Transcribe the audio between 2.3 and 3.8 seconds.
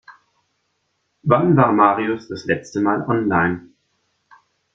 letzte Mal online?